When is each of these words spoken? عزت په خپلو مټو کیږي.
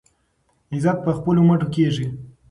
عزت 0.73 0.97
په 1.05 1.11
خپلو 1.17 1.41
مټو 1.47 1.67
کیږي. 1.75 2.07